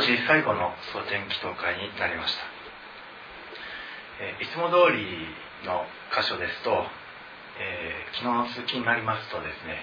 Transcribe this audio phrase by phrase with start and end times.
[0.00, 2.44] 年最後の蒼天祈祷会になりました、
[4.20, 5.04] えーいつも通り
[5.64, 6.70] の箇所ですと、
[7.60, 9.80] えー昨日の通勤になりますとですね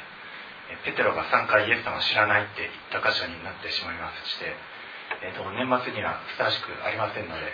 [0.71, 4.53] えーペテロが3回イエス様を知らないって言った箇所になってしまいまして、
[5.25, 7.53] えー、と年末にはふさわしくありませんので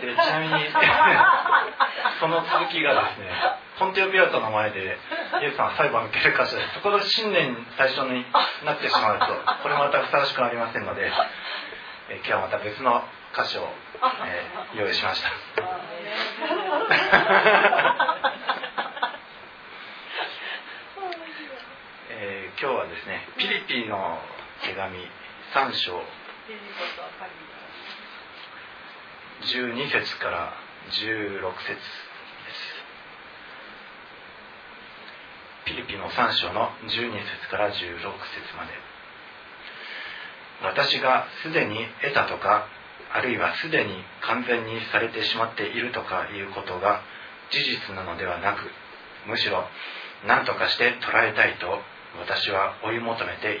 [0.04, 0.54] でちなみに
[2.20, 3.32] その続きがですね
[3.78, 4.98] ポンテオ・ピラトの前で
[5.42, 8.24] イエス様は裁判を受ける箇所ですそこで新年最初に
[8.64, 9.26] なってしまうと
[9.62, 11.12] これまたふさわしくありませんので、
[12.10, 13.02] えー今日はまた別の
[13.36, 13.68] 箇所を、
[14.24, 15.28] えー用意しました。
[22.10, 24.18] えー今日はですねピリピの
[24.64, 24.98] 手紙
[25.54, 26.02] 3章。
[29.42, 30.52] 12節から
[30.90, 32.07] 16節
[35.78, 37.86] ですピリピの3章の12節から16節
[38.56, 38.72] まで
[40.62, 42.66] 私がすでに得たとか
[43.14, 47.02] あるいはすでに完全にされてしまっているとかいうことが
[47.50, 48.66] 事実なのではなく
[49.28, 49.64] むしろ
[50.26, 51.78] 何とかして捉えたいと
[52.18, 53.60] 私は追い求めてい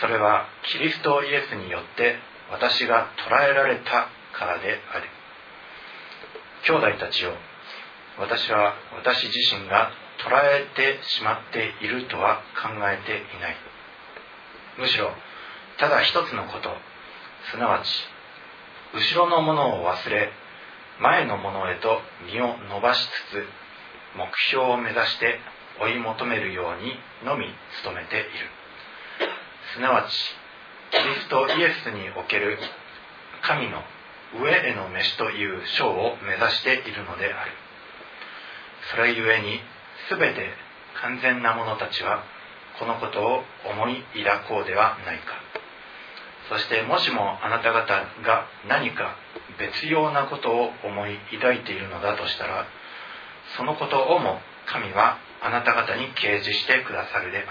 [0.00, 2.16] それはキリストイエスによって
[2.50, 5.08] 私が捉えられたからである。
[6.64, 7.32] 兄弟たちよ。
[8.18, 9.90] 私は私自身が
[10.24, 13.56] 捉えてしまっているとは考えていない。
[14.78, 15.10] むしろ
[15.78, 16.70] ただ一つのこと。
[17.50, 17.88] すなわち
[18.94, 20.30] 後ろのものを忘れ
[21.00, 22.00] 前のものへと
[22.32, 23.46] 身を伸ばしつつ
[24.16, 25.40] 目標を目指して
[25.80, 27.46] 追い求めるようにのみ
[27.84, 28.28] 努めている。
[29.74, 30.36] すなわち
[30.92, 32.58] キリストイエスにおける
[33.42, 33.82] 神の
[34.40, 37.50] 上への飯という章を目指しているのである。
[38.90, 39.60] それゆえに
[40.16, 40.50] 全て
[41.00, 42.22] 完全な者たちは
[42.78, 45.34] このことを思い抱こうではないか。
[46.48, 47.86] そしてもしもあなた方
[48.22, 49.16] が何か
[49.58, 52.66] 別様なことを思い抱いているのだとしたら
[53.56, 57.48] そのことをも神はあなた方に掲示してくださるであろう。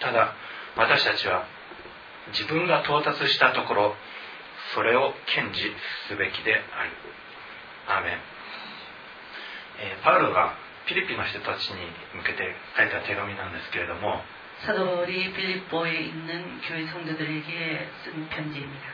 [0.00, 0.34] ただ
[0.76, 1.44] 私たちは
[2.28, 3.94] 自分が到達したところ
[4.74, 5.60] それを堅持
[6.08, 6.90] すべきである。
[7.88, 8.12] アーメン、
[9.78, 11.77] えーパウロがピリピの人たちに
[12.15, 14.21] 向けて書いた手紙なんですけれども
[14.65, 18.85] 사도 바울이 빌립보에 있는 교회 성도들에게 쓴 편지입니다.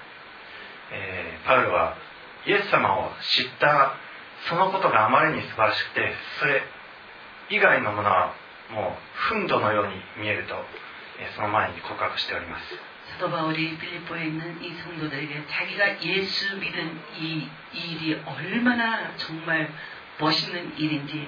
[0.92, 1.96] えーパウロは
[2.46, 3.94] イエス様を知った
[4.48, 6.62] そのことがあまりに素晴らしくてそれ
[7.50, 8.34] 以外のものは
[8.72, 10.56] もう憤怒のように見えると、
[11.20, 12.64] えーその前に告白しております
[13.20, 19.70] 사도 바울이 빌립보에 있는 이 성도들에게 자기가 예수 믿은 이 일이 얼마나 정말
[20.20, 21.28] 멋있는 일인지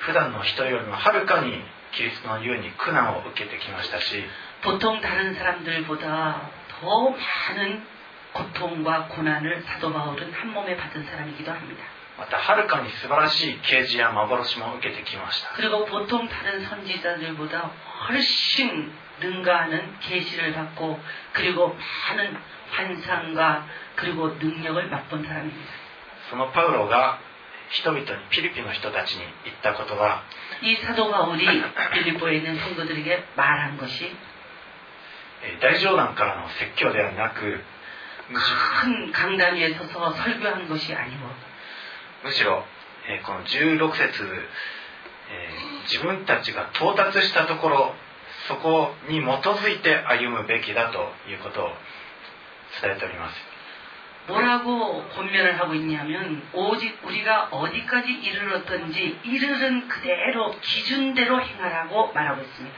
[0.00, 1.52] 普段の人よりもはるかに
[1.92, 4.24] キリストのゆえに苦難を受けてきましたし
[4.62, 7.86] 보통 다른 사람들보다 더 많은
[8.32, 11.82] 고통과 고난을 사도 바울은 한 몸에 받은 사람이기도 합니다.
[12.18, 17.70] またはるかに素晴らしい啓示や幻も受けてきました 그리고 보통 다른 선지자들보다
[18.08, 18.90] 훨씬
[19.20, 20.98] 능가하는 계시를 받고
[21.32, 21.76] 그리고
[22.08, 22.36] 많은
[22.70, 25.70] 환상과 그리고 능력을 맛본 사람입니다.
[26.30, 27.18] そのパウロが
[27.71, 30.23] 人々にピリピの人たちに言ったことは
[35.61, 37.63] 大冗談からの説教ではなく
[42.23, 42.63] むしろ、
[43.25, 44.47] この16節、
[45.89, 47.95] 自分たちが到達したところ
[48.47, 51.69] そこに基づいて歩むべきだということを
[52.81, 53.50] 伝えております
[54.26, 62.76] 뭐라고 권면을 하고 있냐면 오직 우리가 어디까지 이르렀든지 이르른 그대로 기준대로 행하라고 말하고 있습니다.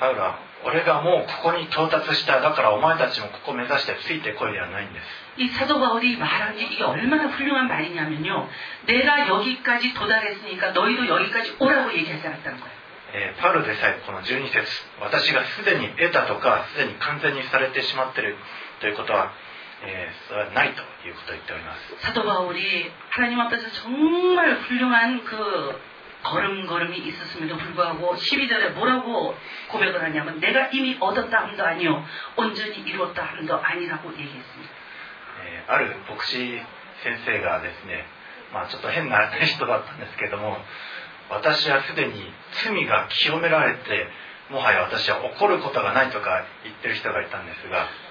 [0.00, 5.04] パウロは俺がもうここに到達しただからお前たちもここを目指してついてこいではないんです
[5.38, 8.48] 이 사도 바울이 말한 게 이게 얼마나 훌륭한 말이냐면요.
[8.86, 12.82] 내가 여기까지 도달했으니까 너희도 여기까지 오라고 얘기하지 않았다는 거예요.
[13.14, 14.66] えーパウロでさえこの12節
[15.00, 18.36] 私がすでに得たとかすでに完全にされてしまっている
[18.80, 19.32] ということは、
[19.84, 25.80] えーそれはないということを言っております 사도 바울이 하나님 앞에서 정말 훌륭한 그
[26.22, 29.36] 걸음걸음이 있었음에도 불구하고 12절에 뭐라고
[29.68, 32.04] 고백을 하냐면 내가 이미 얻었다 함도 아니요
[32.36, 34.72] 온전히 이루었다 함도 아니라고 얘기했습니다.
[35.44, 36.60] えーある牧師
[37.02, 38.06] 先生がですね、
[38.52, 40.56] まあ、ちょっと変な人だったんですけども
[41.30, 42.32] 私はすでに
[42.64, 44.06] 罪が清められて
[44.50, 47.88] もはや私は怒ることがないとか言ってる人がいたんですが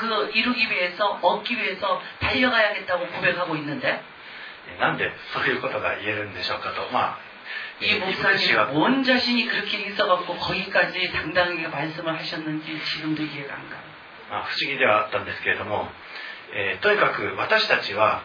[0.00, 4.00] 그 이루기 위해서 얻기 위해서 달려가야겠다고 고백하고 있는데
[4.80, 7.30] なんでそういうことが言えるんでしょうかとまあ
[7.84, 13.84] 이 목사님 온 자신이 그렇게 있어갖고 거기까지 당당하게 말씀을 하셨는지 지금도 이해가 안 가 요.
[14.32, 15.88] 아, 不思議ではあったんですけれども、
[16.54, 18.22] えー、とにかく私たちは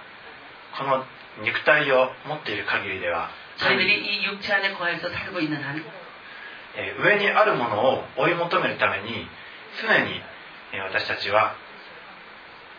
[0.78, 1.04] この
[1.44, 5.84] 肉体を持っている限りでは저희들이 이 육체 안에 거해서 살고 있는 한
[7.00, 9.28] 上にあるものを追い求めるために
[9.82, 10.22] 常に
[10.92, 11.56] 私たちは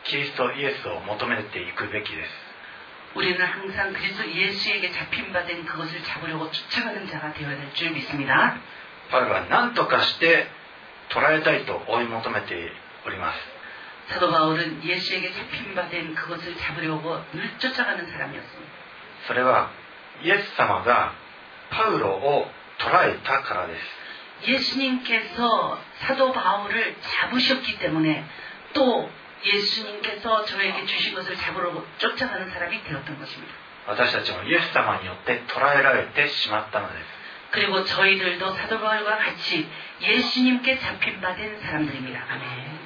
[0.05, 2.29] キリストイエスを求めていくべきです
[3.13, 8.57] 우리는 항상 그리스도 예수에게 잡힌 바 된 그것을 잡으려고 쫓아가는 자가 되어야 될 줄 믿습니다.
[9.11, 10.47] パウロは何とかして
[11.09, 12.71] 捉えたいと追い求めて
[13.05, 13.39] おります
[14.13, 18.71] 사도 바울은 예수에게 잡힌 바 된 그것을 잡으려고 늘 쫓아가는 사람이었습니다.
[19.27, 19.69] それは
[20.23, 21.13] イエス様が
[21.69, 22.47] パウロを
[22.79, 28.23] 捉えたからです 예수님께서 사도 바울을 잡으셨기 때문에
[28.73, 29.09] 또
[29.45, 33.53] 예수님께서 저에게 주신 것을 잡으려고 쫓아가는 사람이 되었던 것입니다.
[33.87, 37.05] 私たちもイエス様によって捉えられてしまったのです
[37.51, 39.67] 그리고 저희들도 사도 바울과 같이
[40.01, 42.19] 예수님께 잡힌 바 된 사람들입니다.
[42.29, 42.79] 아멘.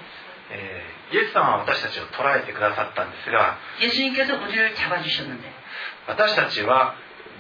[0.51, 5.53] えーイエス様は私たちを捉えてくださったんですが 예수님께서 우리를 잡아주셨는데
[6.07, 6.95] 私たちは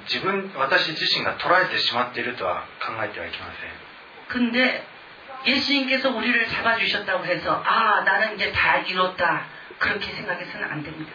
[0.07, 3.71] 自分私自身が捉えてしまっているとは考えてはいけません
[4.29, 4.83] 근데
[5.45, 9.45] 예수님께서 우리를 잡아주셨다고 해서 아 나는 이제 다 이뤘다
[9.79, 11.11] 그렇게 생각해서는 안 됩니다.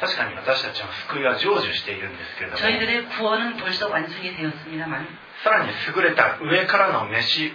[0.00, 5.06] 確かに私たちは救いは成就しているんですけれども 저희들의 구원은 벌써 완성이 되었습니다만
[5.44, 7.52] さらに優れた上からの飯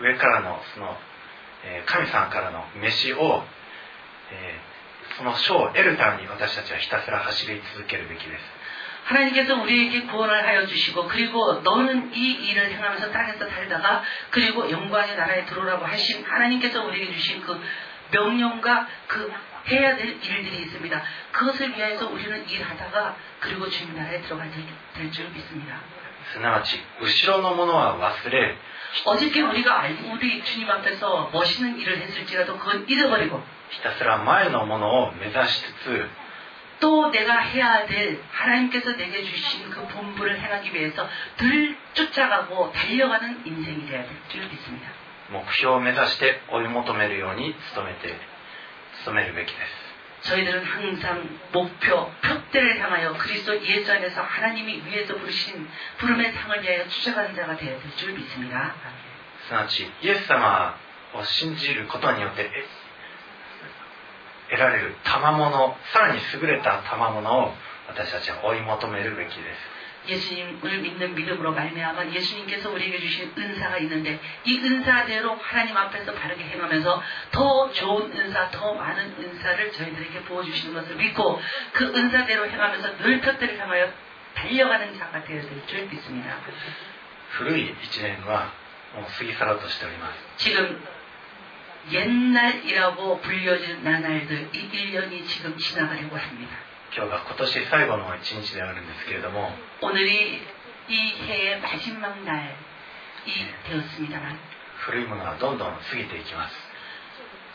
[0.00, 0.96] 上からのその、
[1.64, 3.44] えー神様からの飯を、
[4.32, 4.76] えー
[5.18, 8.42] その賞を得るために私たちはひたすら走り続けるべきです
[9.10, 15.44] 하나님께서 우리에게 구원을 하여 주시고 그리고 너는 이 일을 행하면서 땅에서 살다가 그리고 영광의 나라에
[15.46, 17.60] 들어오라고 하신 하나님께서 우리에게 주신 그
[18.10, 19.32] 명령과 그
[19.68, 21.02] 해야 될 일들이 있습니다.
[21.32, 24.50] 그것을 위해서 우리는 일하다가 그리고 주님 나라에 들어갈
[24.94, 25.80] 될 줄 믿습니다.
[26.32, 28.56] すなわち後ろのものは忘れ
[29.04, 36.08] 어저께 우리가 알고 우리 주님 앞에서 멋있는 일을 했을지라도 그건 잊어버리고 ひたすら前のものを目指しつつ
[36.80, 41.08] 또 내가 해야 될 하나님께서 내게 주신 그 본부를 행하기 위해서
[41.38, 44.88] 늘 쫓아가고 달려가는 인생이 되어야 될 줄 믿습니다.
[45.30, 48.14] 目標を目指して追い求めるように努めて
[49.04, 49.54] 努めるべきで
[50.22, 55.68] す 저희들은 항상 목표, 표대를 향하여 그리스도 예수 안에서 하나님이 위에서 부르신
[55.98, 58.74] 부름의 상을 위하여 쫓아가는 자가 되어야 될 줄 믿습니다.
[59.48, 60.74] すなわちイエス様
[61.14, 62.64] を信じることによってえ
[64.50, 67.52] 得られる賜物さらに優れた賜物を
[67.88, 77.02] 私たちは追い求めるべきです 예수님을 믿는 믿음으로 말미암아 예수님께서 우리에게 주신 은사가 있는데 이 은사대로 하나님 앞에서 바르게 행하면서
[77.32, 83.58] 더 좋은 은사, 더 많은 은사를 저희들에게 부어주시는 것을 믿고 그 은사대로 행하면서 늘 표대를
[83.58, 83.90] 향하여
[84.36, 86.36] 달려가는 자가 되어야 될 줄 믿습니다.
[87.36, 88.52] 古い一年は
[88.94, 90.80] もう過ぎ去ろうとしております 지금
[91.90, 96.56] 옛날이라고 불려진 나날들 이 1년이 지금 지나가려고 합니다.
[96.94, 100.40] 今日が今年最後の一日であるんですけれども 오늘이
[100.88, 102.54] 이 해의 마지막 날이
[103.68, 104.38] 되었습니다만
[104.86, 106.54] 古いものはどんどん過ぎていきます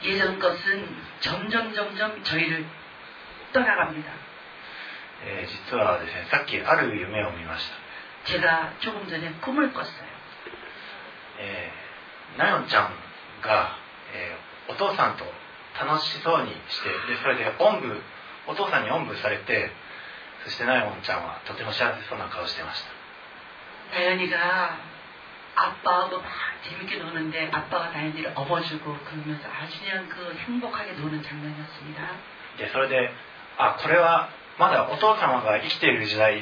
[0.04, 0.88] 예전 것은
[1.22, 2.66] 점점 점점 저희를
[3.54, 4.12] 떠나갑니다.
[5.24, 7.70] えー実はですねさっきある夢を見まし
[8.26, 10.06] た 제가 조금 전에 꿈을 꿨어요.
[11.40, 12.94] えーなよんちゃん
[13.42, 13.76] が、
[14.16, 15.26] えーお父さんと
[15.80, 18.02] 楽しそうにしてでそれでおんぶ
[18.48, 19.72] お父さんにおんぶされて
[20.46, 22.92] そしてなよんちゃんはとても幸せそうな顔してました
[23.98, 24.78] 나연이가
[25.56, 26.26] 아빠하고 막
[26.64, 32.02] 재밌게 노는데 아빠가 나연이를 업어주고 그러면서 아주 그냥 그 행복하게 노는 장면이었습니다.
[32.58, 33.12] でそれで
[33.58, 36.38] あこれはまだお父様が生きている時代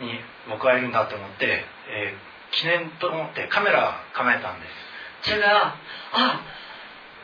[0.00, 4.66] に僕はいるんだと思って、えー 記念と思ってカメラを構えたんで
[5.24, 5.74] す 제가
[6.12, 6.40] 아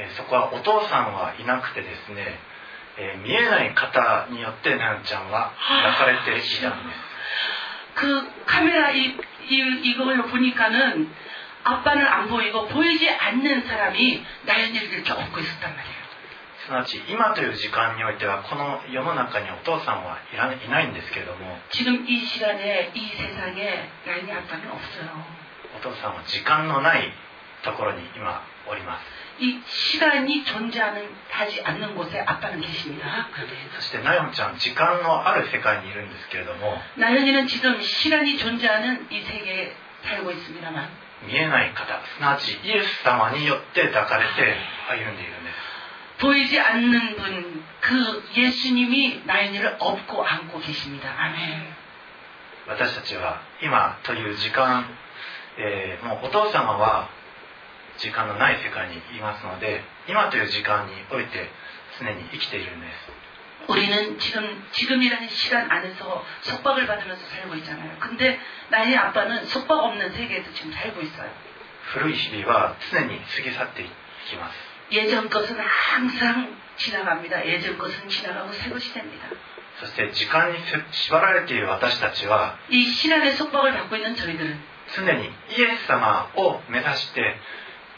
[0.00, 2.38] えーそこはお父さんはいなくてですね、
[2.98, 5.52] えー見えない方によってなおちゃんは
[5.96, 7.08] 抱かれていたんです
[7.94, 9.16] 그 카메라 이,
[9.48, 11.12] 이, 이걸로 보니까는
[11.64, 15.98] 아빠는 안 보이고 보이지 않는 사람이 나연이를 이렇게 업고 있었단 말이에요.
[16.64, 25.24] すなわち今という時間においてはこの世の中にお父さんはいらいないんですけれども 지금 이 시간에 이 세상에 나연이 아빠는 없어요.
[25.76, 27.12] お父さんは時間のない
[27.64, 29.04] ところに今おります
[29.40, 33.28] 이 시간이 존재하는 하지 않는 곳에 아빠는 계십니다.
[33.76, 40.88] そしてナヨンちゃん時間のある世界にいるんですけれども 나연이는 지금 시간이 존재하는 이 세계에 살고 있습니다만
[41.26, 41.84] 見えない方
[42.16, 44.56] すなわちイエス様によって抱かれて
[44.88, 45.68] 歩んでいるんです
[46.18, 51.08] 보이지 않는 분, 그 예수님이 나연이를 업고 안고 계십니다.
[51.16, 51.74] 아멘.
[52.66, 54.84] 私たちは今という時間、
[55.58, 57.08] えーもうお父様は
[57.98, 61.50] 時間のない世界にいますので今という時間において
[62.00, 63.18] 常に生きているんです
[63.68, 67.98] 우리는 지금, 지금이라는 시간 안에서 속박을 받으면서 살고 있잖아요.
[67.98, 71.30] 근데 나의 아빠는 속박 없는 세계에서 지금 살고 있어요.
[71.92, 73.86] 古い日々は常に過ぎ去ってい
[74.30, 74.56] きます
[74.92, 77.46] 예전 것은 항상 지나갑니다.
[77.46, 79.28] 예전 것은 지나가고 새 것이 됩니다.
[79.80, 80.58] そして時間に
[80.90, 84.60] 縛られている私たちは 이 신앙의 속박을 받고 있는 저희들은
[84.96, 87.36] 常にイエス様を目指して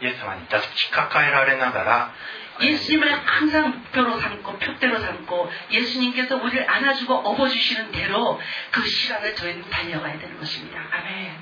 [0.01, 2.11] イエス様に抱きかかえられながら
[2.59, 8.39] 예수님을 항상 목표로 삼고 표대로 삼고 예수님께서 우리를 안아주고 업어주시는 대로
[8.71, 10.79] 그 시간을 저희는 달려가야 되는 것입니 다.
[10.87, 11.35] 아 멘.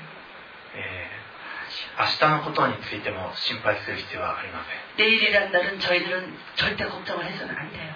[0.74, 1.06] 예,
[1.98, 7.94] 明日のことについても心配する必要はありません.내일이란 날은 저희들은 절대 걱정을 해서는 안 돼 요.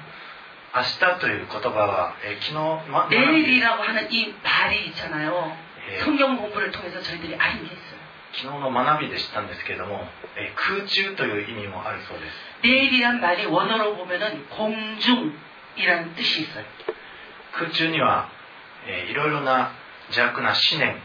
[0.78, 5.50] 明日という言葉は、えー、昨日、ま、내일이라고 하는 이 말이 있잖아 요.
[5.90, 5.98] 예.
[6.06, 7.97] 성경 공부를 통해서 저희들이 알게 했어 요.
[8.35, 16.65] 昨日の学びで知ったんですけれども、えー空中という意味もあるそうです 내일이란 말이 원어로 보면은 공중이라는 뜻이 있어요.
[17.53, 18.29] 空中には、
[18.87, 19.71] えーいろいろな
[20.09, 20.97] 邪悪な思念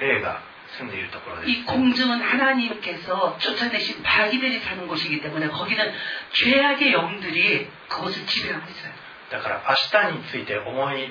[0.00, 0.40] 霊が
[0.78, 5.94] 住んでいるところです 이 공중은 하나님께서 쫓아내신 마귀들이 사는 곳이기 때문에 거기는
[6.32, 8.92] 죄악의 영들이 그곳을 지배하고 있어요.
[9.30, 11.10] だから明日について思い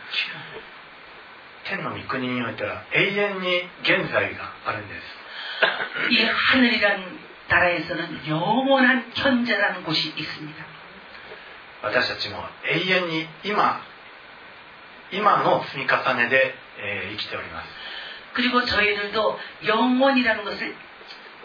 [1.64, 7.18] 天の御国においては永遠に現在があるんです 이 하늘이란
[7.48, 10.64] 나라에서는 영원한 현재라는 곳이 있습니다.
[11.82, 13.80] 私たちも永遠に今
[15.12, 17.68] 今の積み重ねで、えー生きております
[18.34, 20.74] 그리고 저희들도 영원이라는 것을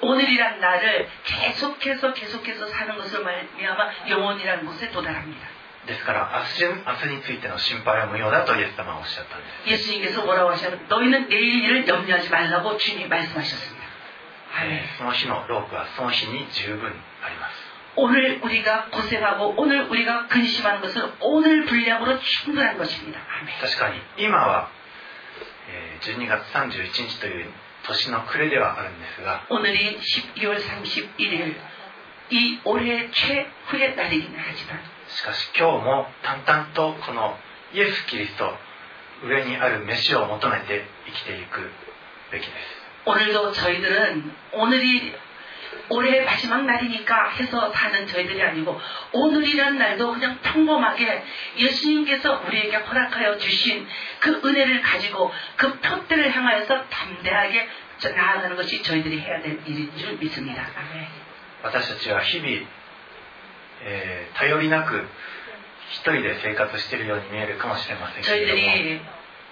[0.01, 5.47] 오늘이란 날을 계속해서 계속해서 사는 것을 말미암아 영원이라는 곳에 도달합니다.
[5.87, 13.81] ですから明日明日についての心配は無用だとイエス様はおっしゃったんです 예수님께서 뭐라고 하시냐면 너희는 내일 일을 염려하지 말라고 주님이 말씀하셨습니다.
[14.63, 16.91] えーその日の労苦はその日に十分
[17.23, 17.55] あります
[17.95, 23.19] 오늘 우리가 고생하고 오늘 우리가 근심하는 것은 오늘 분량으로 충분한 것입니다.
[23.41, 23.59] 아멘.
[23.59, 24.69] 確かに今は、
[25.69, 27.49] えー12月31日という
[27.87, 31.55] 年の暮れではあるんですが 오늘이 12월 31일
[32.29, 37.37] 이 올해 최후의 날이긴 하지만 しかし今日も淡々とこの
[37.73, 38.51] イエス・キリスト
[39.23, 41.69] 上にある飯を求めて生きていく
[42.31, 45.15] べきです 오늘도 저희들은 오늘이
[45.89, 48.79] 올해 마지막 날이니까 해서 사는 저희들이 아니고
[49.11, 51.23] 오늘이란 날도 그냥 평범하게
[51.57, 53.87] 예수님께서 우리에게 허락하여 주신
[54.19, 57.67] 그 은혜를 가지고 그 표대를 향하여서 담대하게
[58.15, 60.67] 나아가는 것이 저희들이 해야 될 일인 줄 믿습니다.
[60.75, 61.07] 아멘.
[61.63, 62.65] 私たちは日々、
[63.83, 65.07] えー頼りなく
[65.91, 69.01] 一人で生活しているように見えるかもしれませんけれども 저희들이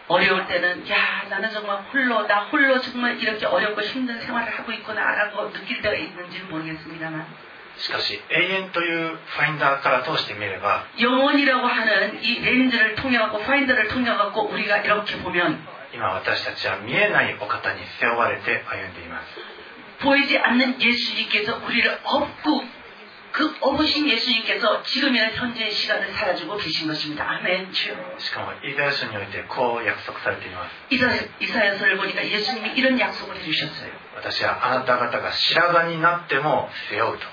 [0.08, 0.96] 어려울 때는 야
[1.30, 6.50] 나는 정말 홀로 나 홀로 정말 이렇게 어렵고 힘든 생활을 하고 있구나라고 느낄 때가 있는지는
[6.50, 7.26] 모르겠습니다만
[7.78, 20.38] しかし永遠というファインダーから通して見れば 영원이라고 하는 이 렌즈를 통해 갖고 파인더를 통해 갖고 우리가 이렇게 보면 今私たちは見えないお方に背負われて歩んでいます 보이지
[20.40, 22.64] 않는 예수님께서 우리를 업고
[23.34, 27.24] 그 업으신 예수님께서 지금이나 현재의 시간을 살아주고 계신 것입니다.
[27.30, 27.96] 아멘 주여.
[28.18, 31.08] しかもイザヤ書においてこう約束されています 이사,
[31.40, 33.92] 이사야서를 보니까 예수님이 이런 약속을 해주셨어요.
[34.16, 37.26] 私はあなた方が白髪になっても背負うと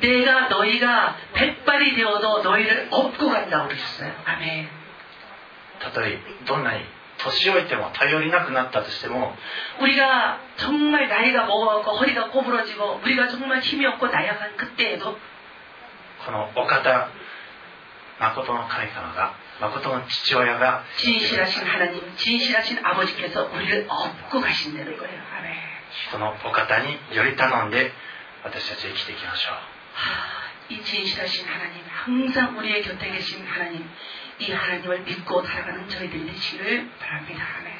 [0.00, 4.10] 내가 너희가 백발이 되어도 너희를 업고 간다고 그러셨어요.
[4.24, 4.68] 아멘.
[5.80, 6.84] たとえどんなに
[7.22, 9.36] 年老いても頼りなくなったとしても
[9.80, 15.18] 우리가 정말 나이가 먹어갖고 허리가 꼬부러지고 우리가 정말 힘이 없고 나약한 그때에도
[16.24, 17.08] このお方
[18.18, 25.20] 誠の神様が誠の父親が 진실하신 하나님, 진실하신 아버지께서 우리를 업고 가신다는 거예요.
[25.38, 25.78] 아멘.
[26.12, 27.90] そのお方により頼んで
[28.44, 29.54] 私たちは生きていきましょう
[29.94, 33.88] 하, 이 진실하신 하나님, 항상 우리의 곁에 계신 하나님,
[34.42, 37.44] 이 하나님을 믿고 살아가는 저희들이 되시기를 바랍니다.
[37.60, 37.78] 아멘.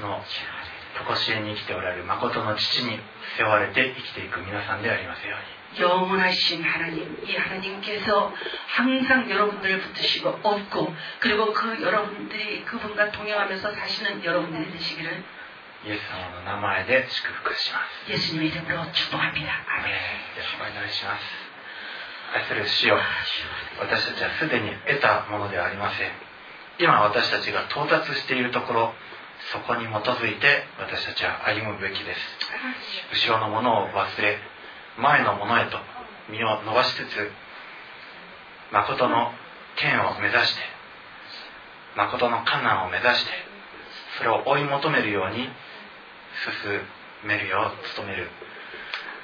[0.00, 0.22] この
[1.06, 2.98] 常しえに生きておられる誠の父に
[3.36, 8.32] 背負われて生きていく皆さんでありますように 영원하신 하나님, 이 하나님께서
[8.68, 15.24] 항상 여러분들을 붙드시고 업고 그리고 그 여러분들이 그분과 동행하면서 사시는 여러분들이 되시기를
[15.86, 19.52] イエス様の名前で祝福します 예수님의 이름으로 축복합니다.
[19.68, 19.92] アメン 아멘.
[19.92, 19.98] よ
[20.38, 21.41] ろしくお祈りします
[22.33, 22.97] 愛する主よ
[23.79, 26.11] 私たちはすでに得たものではありません。
[26.79, 28.93] 今私たちが到達しているところ
[29.51, 32.15] そこに基づいて私たちは歩むべきで
[33.13, 33.27] す。
[33.29, 34.37] 後ろのものを忘れ
[34.97, 35.77] 前のものへと
[36.29, 37.31] 身を伸ばしつつ
[38.71, 39.31] 誠の
[39.75, 40.61] 天を目指して
[41.95, 43.31] 誠のカナンを目指して
[44.17, 45.49] それを追い求めるように進
[47.25, 48.29] めるよう努める。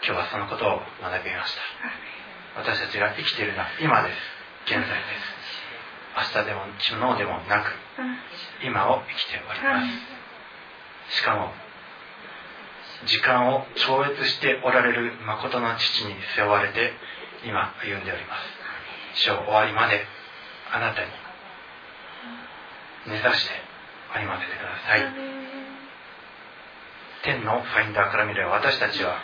[0.05, 1.61] 今日はそのことを学びました。
[2.59, 4.15] 私たちが生きているのは今です。
[4.65, 6.35] 現在です。
[6.35, 7.71] 明日でも昨日でもなく
[8.63, 9.81] 今を生きておりま
[11.09, 11.17] す。
[11.17, 11.53] しかも
[13.05, 16.91] 時間を超越しておられる誠の父に背負われて
[17.45, 18.35] 今歩んでおりま
[19.15, 19.23] す。
[19.23, 20.05] 主を終わりまで
[20.71, 21.07] あなたに
[23.07, 23.51] 根ざして
[24.13, 25.07] 歩ませてください。
[27.23, 29.15] 天のファインダーから見れば私たちは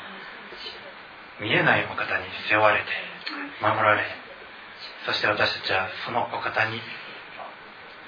[1.42, 2.86] 見えないお方に背負われて
[3.62, 4.04] 守られ
[5.06, 6.78] そして私たちはそのお方に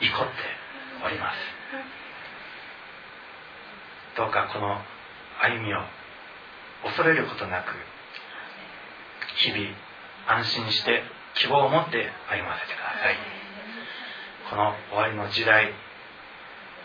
[0.02, 0.34] 怒って
[1.06, 1.38] おります。
[4.16, 4.82] どうかこの
[5.42, 5.82] 歩みを
[6.84, 7.74] 恐れることなく
[9.38, 9.70] 日々
[10.28, 11.04] 安心して
[11.36, 13.18] 希望を持って歩ませてください。
[14.50, 15.72] この終わりの時代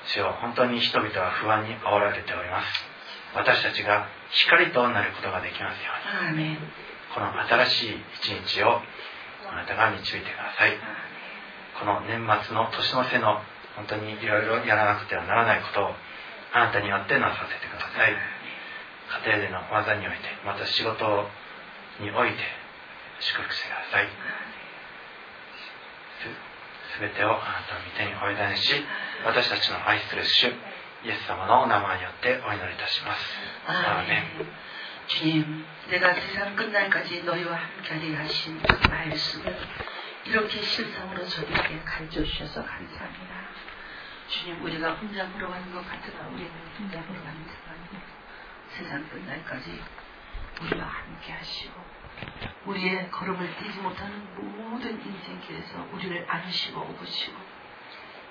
[0.06, 2.66] 主よ本当に人々は不安に煽られております。
[3.34, 5.90] 私たちが光となることができますよ
[6.32, 6.58] うに.
[7.14, 8.80] この新しい一日を
[9.50, 10.76] あなたが導いてください。
[11.78, 13.40] この年末の年の瀬の
[13.76, 15.94] 本当にいろいろやらなくてはならないことを
[16.52, 18.16] あなたによってなさせてください。
[19.24, 21.28] 家庭での技においてまた仕事
[22.00, 22.38] において
[23.20, 24.08] 祝福してください。
[26.96, 28.72] すべてをあなたの御手にお委ねし
[29.24, 30.46] 私たちの愛する主
[31.04, 33.20] イエス様のお名前によってお祈りいたします。
[33.66, 34.46] アーメン.
[35.06, 39.58] 주님, 내가 세상 끝날까지 너희와 함께하리 하신 말씀을
[40.24, 43.34] 이렇게 실상으로 저희에게 가르쳐 주셔서 감사합니다.
[44.28, 47.96] 주님, 우리가 혼자 걸어가는 것 같으나 우리는 혼자 걸어가는 아니고
[48.70, 49.82] 세상 끝날까지
[50.62, 51.74] 우리와 함께 하시고
[52.66, 57.36] 우리의 걸음을 떼지 못하는 모든 인생길에서 우리를 안으시고 오시고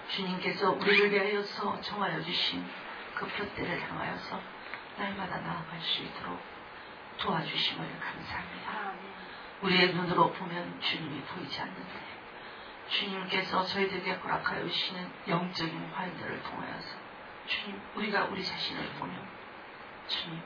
[0.10, 2.65] 주님께서 우리를 위하여서 정하여 주신
[3.15, 4.41] 그 표대를 향하여서
[4.97, 6.39] 날마다 나아갈 수 있도록
[7.21, 8.93] 도와주심을 감사합니다.
[9.62, 12.01] 우리의 눈으로 보면 주님이 보이지 않는데
[12.89, 16.97] 주님께서 저희들에게 허락하여 주시는 영적인 화인들을 통하여서
[17.47, 19.13] 주님 우리가 우리 자신을 보며
[20.07, 20.41] 주님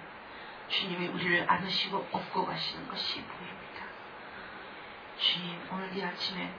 [0.68, 3.84] 주님이 우리를 안으시고 업고 가시는 것이 보입니다.
[5.18, 6.54] 주님 오늘 이 아침에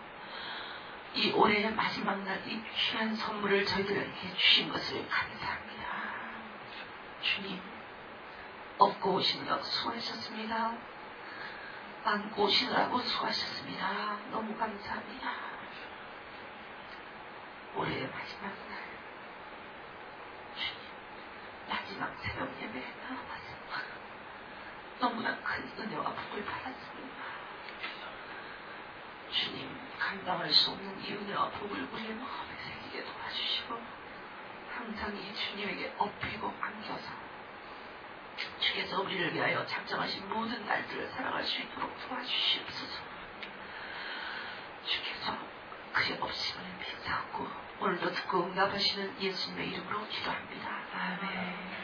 [1.14, 5.86] 이 올해의 마지막 날 이 귀한 선물을 저희들에게 주신 것을 감사합니다.
[7.22, 7.60] 주님,
[8.78, 10.76] 업고 오시느라 수고하셨습니다.
[12.04, 14.18] 안고 오시느라고 수고하셨습니다.
[14.30, 15.32] 너무 감사합니다.
[17.74, 18.82] 올해의 마지막 날,
[20.54, 20.80] 주님,
[21.68, 23.82] 마지막 새벽 예배에 나와봤습니다.
[25.00, 27.16] 너무나 큰 은혜와 복을 받았습니다.
[29.30, 33.78] 주님, 감당할 수 없는 이 은혜와 복을 우리의 마음에 새기게 도와주시고,
[34.74, 37.25] 항상 이 주님에게 업히고 안겨서,
[38.60, 43.02] 주께서 우리를 위하여 작정하신 모든 날들을 살아갈 수 있도록 도와주시옵소서.
[44.84, 45.38] 주께서
[45.92, 47.48] 그의 없음을 빗사고
[47.80, 50.68] 오늘도 듣고 응답하시는 예수님의 이름으로 기도합니다.
[50.94, 51.76] 아멘.